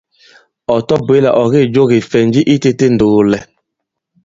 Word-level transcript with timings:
Ɔ̀ 0.75 0.81
tabwě 0.87 1.17
là 1.25 1.31
ɔ̀ 1.41 1.47
kê 1.51 1.61
jo 1.73 1.83
kìfɛ̀nji 1.89 2.41
i 2.53 2.55
tētē 2.63 2.85
ì 2.91 2.93
ndoolɛ. 2.93 3.39